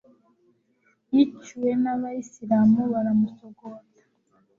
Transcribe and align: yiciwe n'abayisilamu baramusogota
yiciwe 1.13 1.69
n'abayisilamu 1.83 2.81
baramusogota 2.91 4.01